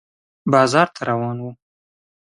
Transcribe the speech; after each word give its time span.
بازار 0.51 0.87
ته 0.95 1.01
روان 1.09 1.37
و 1.45 1.49